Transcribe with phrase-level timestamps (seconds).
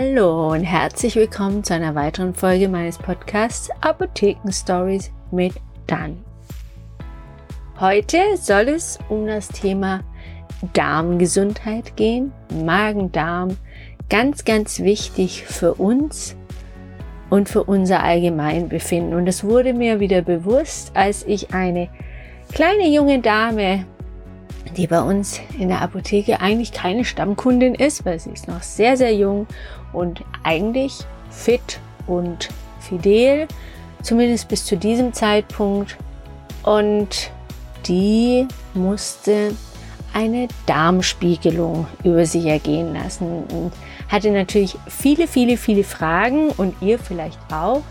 [0.00, 5.54] Hallo und herzlich willkommen zu einer weiteren Folge meines Podcasts Apotheken Stories mit
[5.88, 6.22] Dan.
[7.80, 10.04] Heute soll es um das Thema
[10.72, 12.32] Darmgesundheit gehen,
[12.64, 13.56] Magen-Darm,
[14.08, 16.36] ganz, ganz wichtig für uns
[17.28, 19.14] und für unser Allgemeinbefinden.
[19.14, 21.88] Und es wurde mir wieder bewusst, als ich eine
[22.52, 23.84] kleine junge Dame
[24.78, 28.96] die bei uns in der Apotheke eigentlich keine Stammkundin ist, weil sie ist noch sehr,
[28.96, 29.46] sehr jung
[29.92, 33.48] und eigentlich fit und fidel,
[34.02, 35.96] zumindest bis zu diesem Zeitpunkt.
[36.62, 37.32] Und
[37.86, 39.52] die musste
[40.14, 43.72] eine Darmspiegelung über sich ergehen lassen und
[44.08, 47.82] hatte natürlich viele, viele, viele Fragen und ihr vielleicht auch.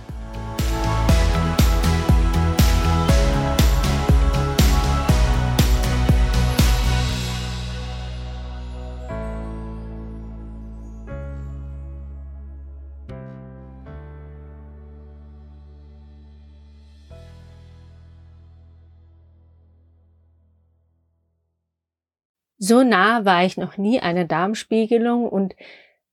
[22.57, 25.55] So nah war ich noch nie einer Darmspiegelung und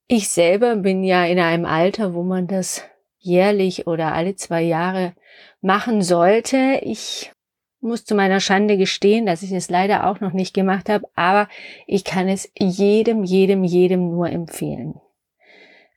[0.07, 2.85] ich selber bin ja in einem Alter, wo man das
[3.19, 5.15] jährlich oder alle zwei Jahre
[5.63, 6.81] machen sollte.
[6.83, 7.33] Ich
[7.81, 11.49] muss zu meiner Schande gestehen, dass ich es leider auch noch nicht gemacht habe, aber
[11.87, 15.01] ich kann es jedem, jedem, jedem nur empfehlen.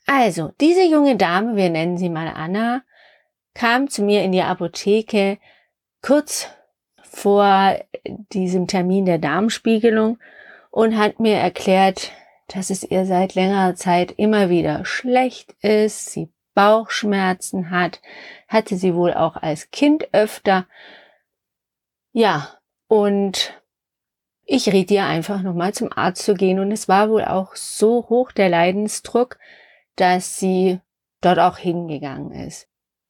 [0.06, 2.84] Also, diese junge Dame, wir nennen sie mal Anna,
[3.54, 5.38] kam zu mir in die Apotheke
[6.02, 6.50] kurz
[7.18, 7.80] vor
[8.32, 10.20] diesem Termin der Darmspiegelung
[10.70, 12.12] und hat mir erklärt,
[12.48, 18.02] dass es ihr seit längerer Zeit immer wieder schlecht ist, sie Bauchschmerzen hat,
[18.48, 20.68] hatte sie wohl auch als Kind öfter.
[22.12, 23.60] Ja, und
[24.46, 28.08] ich riet ihr einfach nochmal zum Arzt zu gehen und es war wohl auch so
[28.10, 29.40] hoch der Leidensdruck,
[29.96, 30.80] dass sie
[31.22, 32.68] dort auch hingegangen ist.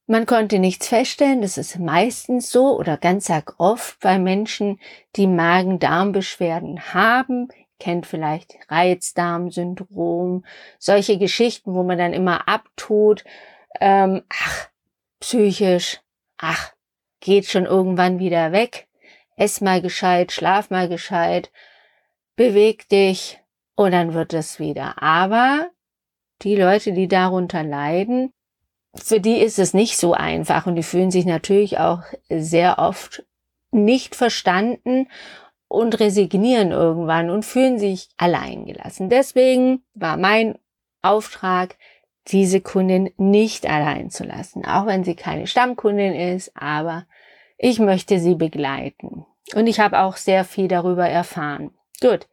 [0.10, 4.80] Man konnte nichts feststellen, das ist meistens so oder ganz arg oft bei Menschen,
[5.18, 10.46] die Magen-Darm-Beschwerden haben, kennt vielleicht Reizdarmsyndrom,
[10.80, 13.26] solche Geschichten, wo man dann immer abtut,
[13.82, 14.70] ähm, ach,
[15.20, 16.00] psychisch,
[16.38, 16.72] ach,
[17.20, 18.88] geht schon irgendwann wieder weg,
[19.36, 21.52] ess mal gescheit, schlaf mal gescheit,
[22.38, 23.42] beweg dich
[23.76, 25.04] und dann wird es wieder.
[25.04, 25.70] Aber
[26.44, 28.32] die Leute, die darunter leiden,
[29.04, 33.24] für die ist es nicht so einfach und die fühlen sich natürlich auch sehr oft
[33.72, 35.08] nicht verstanden
[35.68, 39.10] und resignieren irgendwann und fühlen sich alleingelassen.
[39.10, 40.58] Deswegen war mein
[41.02, 41.76] Auftrag,
[42.28, 47.06] diese Kundin nicht allein zu lassen, auch wenn sie keine Stammkundin ist, aber
[47.58, 49.26] ich möchte sie begleiten.
[49.56, 51.72] Und ich habe auch sehr viel darüber erfahren.
[52.02, 52.28] Gut.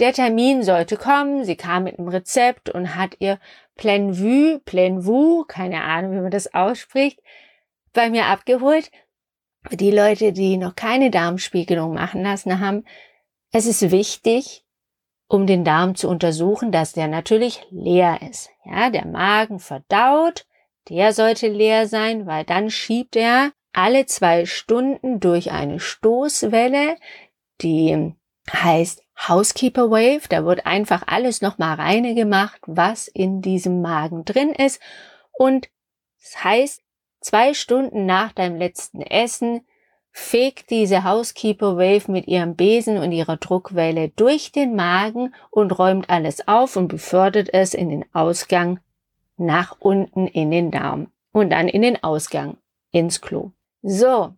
[0.00, 1.44] Der Termin sollte kommen.
[1.44, 3.38] Sie kam mit einem Rezept und hat ihr
[3.76, 7.20] Plan Vu, Plan Vu, keine Ahnung, wie man das ausspricht,
[7.92, 8.90] bei mir abgeholt
[9.72, 12.84] die Leute, die noch keine Darmspiegelung machen lassen haben,
[13.52, 14.64] es ist wichtig,
[15.28, 18.50] um den Darm zu untersuchen, dass der natürlich leer ist.
[18.64, 20.46] Ja, der Magen verdaut,
[20.88, 26.96] der sollte leer sein, weil dann schiebt er alle zwei Stunden durch eine Stoßwelle,
[27.62, 28.14] die
[28.52, 30.28] heißt Housekeeper Wave.
[30.28, 34.80] Da wird einfach alles nochmal reine gemacht, was in diesem Magen drin ist.
[35.32, 35.68] Und
[36.20, 36.84] das heißt,
[37.24, 39.66] Zwei Stunden nach deinem letzten Essen
[40.10, 46.10] fegt diese Housekeeper Wave mit ihrem Besen und ihrer Druckwelle durch den Magen und räumt
[46.10, 48.78] alles auf und befördert es in den Ausgang
[49.38, 52.58] nach unten in den Darm und dann in den Ausgang
[52.90, 53.52] ins Klo.
[53.80, 54.34] So,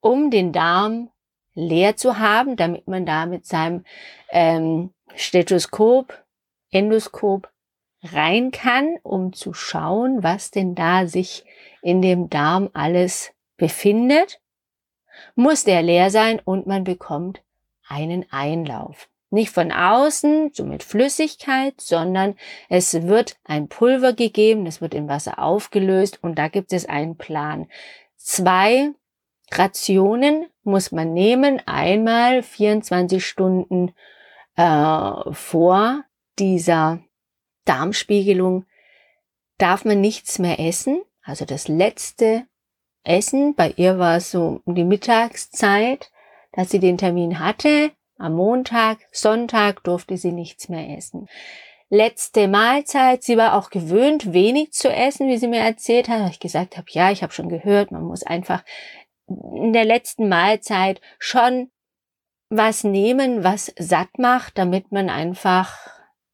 [0.00, 1.10] um den Darm
[1.54, 3.84] leer zu haben, damit man da mit seinem
[4.30, 6.24] ähm, Stethoskop,
[6.70, 7.50] Endoskop
[8.02, 11.44] rein kann, um zu schauen, was denn da sich
[11.82, 14.40] in dem Darm alles befindet,
[15.34, 17.42] muss der leer sein und man bekommt
[17.86, 19.08] einen Einlauf.
[19.32, 22.36] Nicht von außen, so mit Flüssigkeit, sondern
[22.68, 27.16] es wird ein Pulver gegeben, das wird in Wasser aufgelöst und da gibt es einen
[27.16, 27.68] Plan.
[28.16, 28.90] Zwei
[29.52, 33.92] Rationen muss man nehmen, einmal 24 Stunden
[34.56, 36.04] äh, vor
[36.38, 37.00] dieser
[37.64, 38.64] Darmspiegelung
[39.58, 41.02] darf man nichts mehr essen.
[41.22, 42.46] Also das letzte
[43.04, 46.10] Essen, bei ihr war es so um die Mittagszeit,
[46.52, 47.92] dass sie den Termin hatte.
[48.18, 51.28] Am Montag, Sonntag durfte sie nichts mehr essen.
[51.88, 56.30] Letzte Mahlzeit, sie war auch gewöhnt, wenig zu essen, wie sie mir erzählt hat.
[56.30, 58.62] Ich gesagt habe, ja, ich habe schon gehört, man muss einfach
[59.30, 61.70] in der letzten Mahlzeit schon
[62.48, 65.76] was nehmen, was satt macht, damit man einfach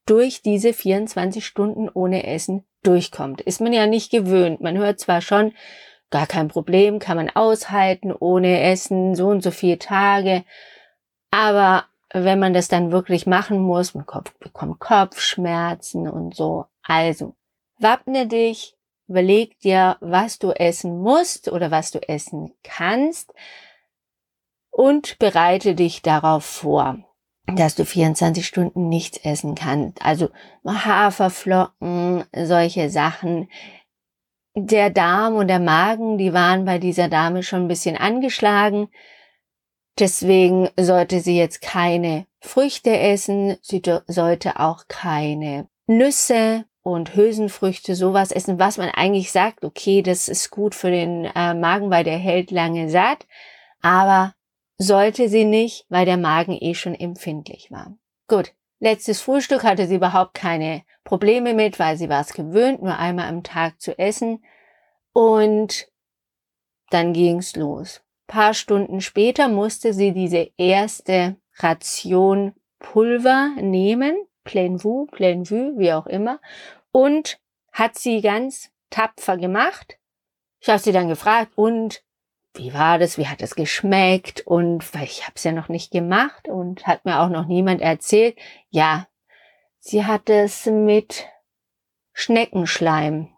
[0.05, 3.41] durch diese 24 Stunden ohne Essen durchkommt.
[3.41, 4.61] Ist man ja nicht gewöhnt.
[4.61, 5.53] Man hört zwar schon,
[6.09, 10.43] gar kein Problem, kann man aushalten ohne Essen, so und so viele Tage.
[11.31, 14.05] Aber wenn man das dann wirklich machen muss, man
[14.39, 16.65] bekommt Kopfschmerzen und so.
[16.81, 17.35] Also,
[17.79, 18.76] wappne dich,
[19.07, 23.33] überleg dir, was du essen musst oder was du essen kannst
[24.69, 26.97] und bereite dich darauf vor
[27.55, 30.03] dass du 24 Stunden nichts essen kannst.
[30.03, 30.29] Also
[30.65, 33.49] Haferflocken, solche Sachen.
[34.53, 38.89] Der Darm und der Magen, die waren bei dieser Dame schon ein bisschen angeschlagen.
[39.99, 43.57] Deswegen sollte sie jetzt keine Früchte essen.
[43.61, 50.29] Sie sollte auch keine Nüsse und Hülsenfrüchte, sowas essen, was man eigentlich sagt, okay, das
[50.29, 53.27] ist gut für den äh, Magen, weil der hält lange satt.
[53.81, 54.35] Aber
[54.77, 57.97] sollte sie nicht, weil der Magen eh schon empfindlich war.
[58.29, 62.97] Gut, letztes Frühstück hatte sie überhaupt keine Probleme mit, weil sie war es gewöhnt, nur
[62.97, 64.45] einmal am Tag zu essen.
[65.11, 65.89] Und
[66.89, 68.01] dann ging's los.
[68.29, 75.77] Ein paar Stunden später musste sie diese erste Ration Pulver nehmen, Plein Vu, Plein Vu,
[75.77, 76.39] wie auch immer,
[76.97, 77.39] und
[77.71, 79.99] hat sie ganz tapfer gemacht.
[80.59, 82.03] Ich habe sie dann gefragt, und
[82.55, 85.91] wie war das, wie hat es geschmeckt und weil ich habe es ja noch nicht
[85.91, 88.35] gemacht und hat mir auch noch niemand erzählt.
[88.69, 89.07] Ja,
[89.77, 91.27] sie hat es mit
[92.13, 93.29] Schneckenschleim,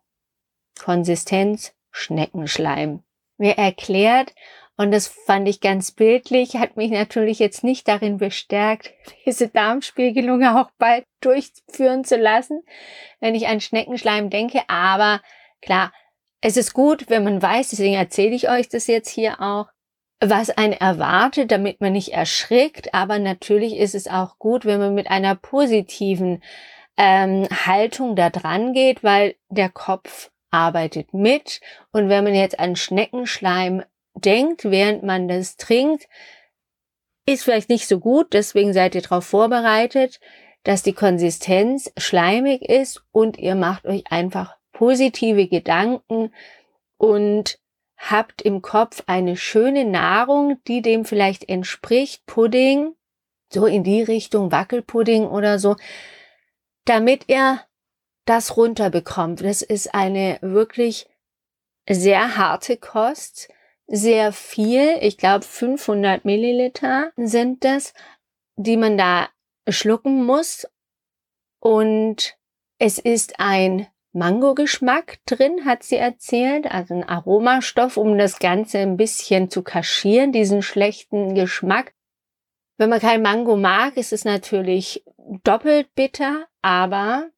[0.82, 3.04] Konsistenz Schneckenschleim,
[3.36, 4.34] mir erklärt
[4.80, 8.94] und das fand ich ganz bildlich, hat mich natürlich jetzt nicht darin bestärkt,
[9.26, 12.62] diese Darmspiegelung auch bald durchführen zu lassen,
[13.20, 15.22] wenn ich an Schneckenschleim denke, aber
[15.62, 15.92] klar,
[16.40, 19.68] es ist gut, wenn man weiß, deswegen erzähle ich euch das jetzt hier auch,
[20.22, 22.94] was einen erwartet, damit man nicht erschrickt.
[22.94, 26.42] Aber natürlich ist es auch gut, wenn man mit einer positiven
[26.96, 31.60] ähm, Haltung da dran geht, weil der Kopf arbeitet mit.
[31.92, 33.84] Und wenn man jetzt an Schneckenschleim
[34.26, 36.08] denkt, während man das trinkt,
[37.26, 38.34] ist vielleicht nicht so gut.
[38.34, 40.20] Deswegen seid ihr darauf vorbereitet,
[40.64, 46.34] dass die Konsistenz schleimig ist und ihr macht euch einfach positive Gedanken
[46.98, 47.60] und
[47.98, 52.96] habt im Kopf eine schöne Nahrung, die dem vielleicht entspricht, Pudding,
[53.52, 55.76] so in die Richtung Wackelpudding oder so,
[56.86, 57.66] damit er
[58.26, 59.42] das runterbekommt.
[59.42, 61.08] Das ist eine wirklich
[61.90, 63.50] sehr harte Kost,
[63.90, 64.98] sehr viel.
[65.02, 67.94] Ich glaube 500 Milliliter sind das,
[68.56, 69.30] die man da
[69.68, 70.68] schlucken muss.
[71.60, 72.38] Und
[72.78, 78.98] es ist ein Mango-Geschmack drin, hat sie erzählt, also ein Aromastoff, um das Ganze ein
[78.98, 81.94] bisschen zu kaschieren, diesen schlechten Geschmack.
[82.78, 85.04] Wenn man kein Mango mag, ist es natürlich
[85.44, 87.30] doppelt bitter, aber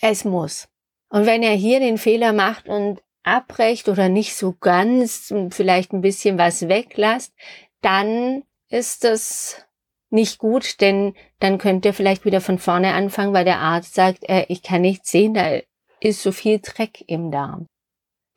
[0.00, 0.68] es muss.
[1.08, 6.00] Und wenn er hier den Fehler macht und abbrecht oder nicht so ganz, vielleicht ein
[6.00, 7.32] bisschen was weglasst,
[7.80, 9.64] dann ist das
[10.10, 14.28] nicht gut, denn dann könnt ihr vielleicht wieder von vorne anfangen, weil der Arzt sagt,
[14.28, 15.60] äh, ich kann nicht sehen, da
[16.00, 17.66] ist so viel Dreck im Darm.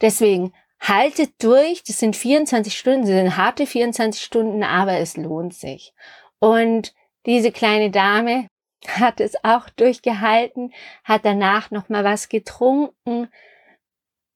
[0.02, 5.54] Deswegen haltet durch, das sind 24 Stunden, das sind harte 24 Stunden, aber es lohnt
[5.54, 5.94] sich.
[6.40, 6.94] Und
[7.26, 8.48] diese kleine Dame
[8.88, 10.74] hat es auch durchgehalten,
[11.04, 13.30] hat danach noch mal was getrunken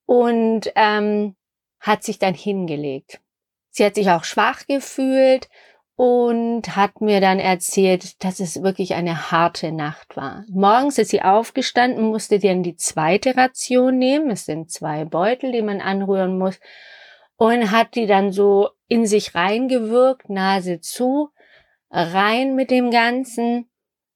[0.10, 1.36] und ähm,
[1.80, 3.22] hat sich dann hingelegt.
[3.70, 5.50] Sie hat sich auch schwach gefühlt
[5.96, 10.46] und hat mir dann erzählt, dass es wirklich eine harte Nacht war.
[10.50, 14.32] Morgens ist sie aufgestanden, musste dann die zweite Ration nehmen.
[14.32, 16.60] Es sind zwei Beutel, die man anrühren muss.
[17.36, 21.30] Und hat die dann so in sich reingewirkt, Nase zu,
[21.92, 23.70] rein mit dem Ganzen,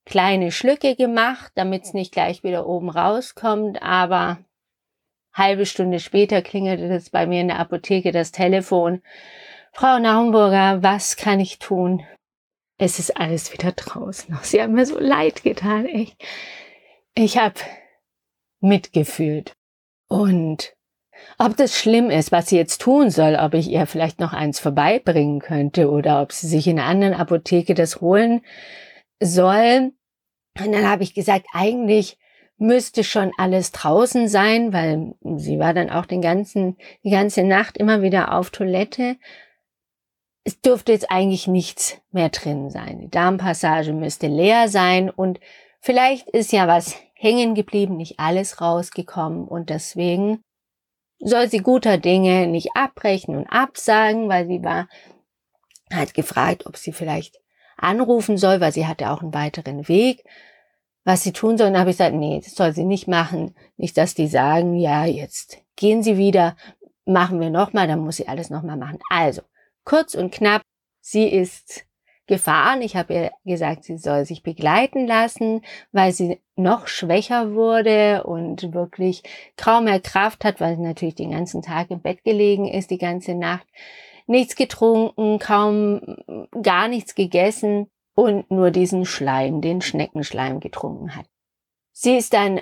[0.05, 3.83] kleine Schlücke gemacht, damit es nicht gleich wieder oben rauskommt.
[3.83, 4.39] Aber
[5.33, 9.01] halbe Stunde später klingelte das bei mir in der Apotheke das Telefon
[9.75, 12.05] Frau Naumburger, was kann ich tun?
[12.77, 14.37] Es ist alles wieder draußen.
[14.43, 16.15] Sie haben mir so leid getan, echt.
[17.15, 17.55] Ich habe
[18.59, 19.55] mitgefühlt.
[20.07, 20.75] Und
[21.39, 24.59] ob das schlimm ist, was sie jetzt tun soll, ob ich ihr vielleicht noch eins
[24.59, 28.41] vorbeibringen könnte oder ob sie sich in einer anderen Apotheke das holen
[29.19, 29.93] soll.
[30.59, 32.17] Und dann habe ich gesagt, eigentlich
[32.57, 37.77] müsste schon alles draußen sein, weil sie war dann auch den ganzen, die ganze Nacht
[37.77, 39.17] immer wieder auf Toilette
[40.43, 43.00] es dürfte jetzt eigentlich nichts mehr drin sein.
[43.00, 45.39] Die Darmpassage müsste leer sein und
[45.79, 50.41] vielleicht ist ja was hängen geblieben, nicht alles rausgekommen und deswegen
[51.19, 54.89] soll sie guter Dinge nicht abbrechen und absagen, weil sie war,
[55.91, 57.39] hat gefragt, ob sie vielleicht
[57.77, 60.25] anrufen soll, weil sie hatte auch einen weiteren Weg.
[61.05, 61.77] Was sie tun sollen.
[61.77, 63.55] Habe ich gesagt, nee, das soll sie nicht machen.
[63.77, 66.55] Nicht, dass die sagen, ja, jetzt gehen sie wieder,
[67.05, 69.00] machen wir nochmal, dann muss sie alles nochmal machen.
[69.10, 69.41] Also,
[69.83, 70.62] kurz und knapp,
[71.01, 71.86] sie ist
[72.27, 72.81] gefahren.
[72.81, 78.74] Ich habe ihr gesagt, sie soll sich begleiten lassen, weil sie noch schwächer wurde und
[78.74, 79.24] wirklich
[79.57, 82.98] kaum mehr Kraft hat, weil sie natürlich den ganzen Tag im Bett gelegen ist, die
[82.98, 83.67] ganze Nacht.
[84.25, 86.15] Nichts getrunken, kaum
[86.62, 91.25] gar nichts gegessen und nur diesen Schleim, den Schneckenschleim getrunken hat.
[91.91, 92.62] Sie ist dann,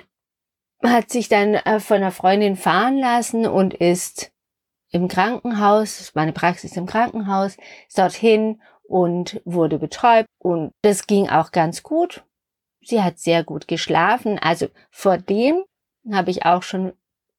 [0.82, 4.32] hat sich dann äh, von einer Freundin fahren lassen und ist
[4.90, 7.56] im Krankenhaus, es war eine Praxis im Krankenhaus,
[7.88, 12.24] ist dorthin und wurde betäubt und das ging auch ganz gut.
[12.82, 14.38] Sie hat sehr gut geschlafen.
[14.38, 15.64] Also vor dem
[16.10, 16.92] habe ich auch schon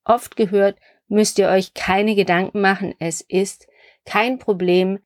[0.04, 0.78] oft gehört,
[1.08, 2.96] müsst ihr euch keine Gedanken machen.
[3.00, 3.68] Es ist
[4.06, 5.00] kein Problem.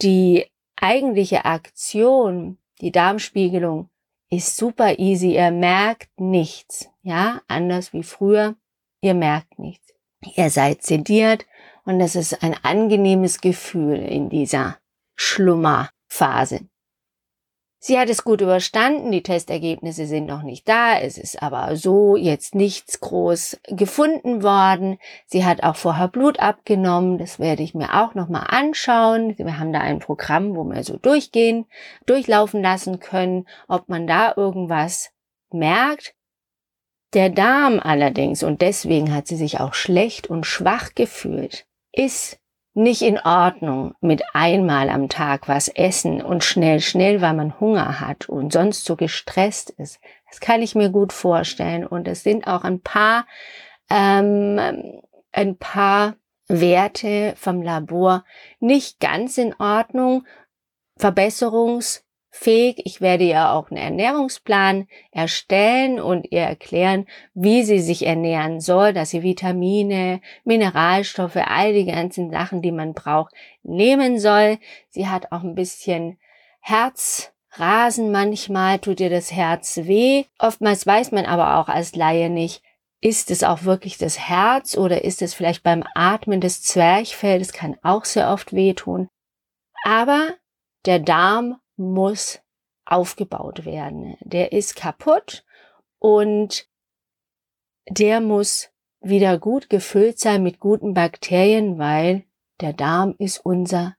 [0.00, 0.46] Die
[0.80, 3.88] eigentliche Aktion, die Darmspiegelung,
[4.30, 5.34] ist super easy.
[5.34, 6.90] Ihr merkt nichts.
[7.02, 8.56] Ja, anders wie früher.
[9.00, 9.94] Ihr merkt nichts.
[10.36, 11.46] Ihr seid sediert
[11.84, 14.78] und das ist ein angenehmes Gefühl in dieser
[15.14, 16.68] Schlummerphase.
[17.80, 22.16] Sie hat es gut überstanden, die Testergebnisse sind noch nicht da, es ist aber so
[22.16, 24.98] jetzt nichts groß gefunden worden.
[25.26, 29.38] Sie hat auch vorher Blut abgenommen, das werde ich mir auch nochmal anschauen.
[29.38, 31.66] Wir haben da ein Programm, wo wir so durchgehen,
[32.04, 35.10] durchlaufen lassen können, ob man da irgendwas
[35.52, 36.14] merkt.
[37.14, 42.40] Der Darm allerdings, und deswegen hat sie sich auch schlecht und schwach gefühlt, ist
[42.74, 48.00] nicht in Ordnung mit einmal am Tag was essen und schnell, schnell, weil man Hunger
[48.00, 50.00] hat und sonst so gestresst ist.
[50.28, 51.86] Das kann ich mir gut vorstellen.
[51.86, 53.26] Und es sind auch ein paar,
[53.90, 54.60] ähm,
[55.32, 58.24] ein paar Werte vom Labor
[58.60, 60.26] nicht ganz in Ordnung.
[60.96, 62.04] Verbesserungs
[62.38, 62.80] fähig.
[62.84, 68.92] Ich werde ihr auch einen Ernährungsplan erstellen und ihr erklären, wie sie sich ernähren soll,
[68.92, 74.58] dass sie Vitamine, Mineralstoffe, all die ganzen Sachen, die man braucht, nehmen soll.
[74.88, 76.18] Sie hat auch ein bisschen
[76.60, 80.24] Herzrasen manchmal, tut ihr das Herz weh.
[80.38, 82.62] Oftmals weiß man aber auch als Laie nicht,
[83.00, 87.38] ist es auch wirklich das Herz oder ist es vielleicht beim Atmen des Zwerchfell?
[87.38, 89.08] Das kann auch sehr oft wehtun.
[89.84, 90.34] Aber
[90.84, 92.40] der Darm muss
[92.84, 94.16] aufgebaut werden.
[94.20, 95.44] Der ist kaputt
[95.98, 96.68] und
[97.88, 98.70] der muss
[99.00, 102.24] wieder gut gefüllt sein mit guten Bakterien, weil
[102.60, 103.94] der Darm ist unser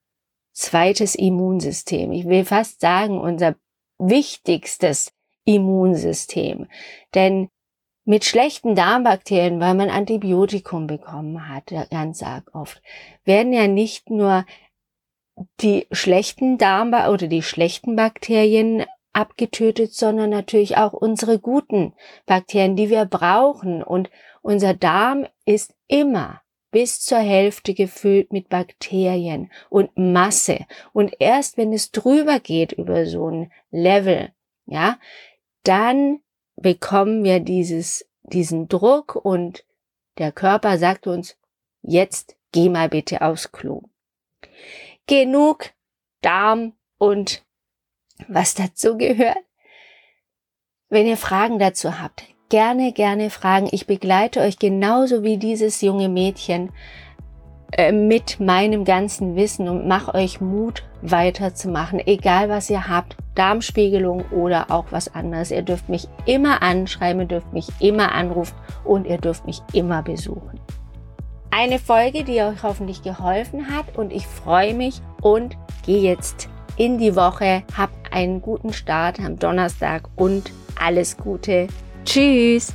[0.51, 2.11] zweites Immunsystem.
[2.11, 3.55] Ich will fast sagen, unser
[3.97, 5.13] wichtigstes
[5.45, 6.67] Immunsystem.
[7.15, 7.49] Denn
[8.03, 12.81] mit schlechten Darmbakterien, weil man Antibiotikum bekommen hat, ganz arg oft,
[13.23, 14.45] werden ja nicht nur
[15.61, 21.93] die schlechten Darm oder die schlechten Bakterien abgetötet, sondern natürlich auch unsere guten
[22.25, 23.83] Bakterien, die wir brauchen.
[23.83, 24.09] Und
[24.41, 26.41] unser Darm ist immer
[26.71, 30.65] bis zur Hälfte gefüllt mit Bakterien und Masse.
[30.93, 34.31] Und erst wenn es drüber geht über so ein Level,
[34.65, 34.99] ja,
[35.63, 36.19] dann
[36.55, 39.65] bekommen wir dieses, diesen Druck und
[40.17, 41.37] der Körper sagt uns,
[41.81, 43.83] jetzt geh mal bitte aufs Klo
[45.09, 45.71] genug
[46.21, 47.43] Darm und
[48.27, 49.37] was dazu gehört.
[50.89, 53.67] Wenn ihr Fragen dazu habt, gerne, gerne fragen.
[53.71, 56.71] Ich begleite euch genauso wie dieses junge Mädchen
[57.71, 64.25] äh, mit meinem ganzen Wissen und mache euch Mut weiterzumachen, egal was ihr habt, Darmspiegelung
[64.31, 65.49] oder auch was anderes.
[65.51, 70.03] Ihr dürft mich immer anschreiben, ihr dürft mich immer anrufen und ihr dürft mich immer
[70.03, 70.59] besuchen.
[71.51, 76.97] Eine Folge, die euch hoffentlich geholfen hat und ich freue mich und gehe jetzt in
[76.97, 77.63] die Woche.
[77.75, 81.67] Habt einen guten Start am Donnerstag und alles Gute.
[82.05, 82.73] Tschüss!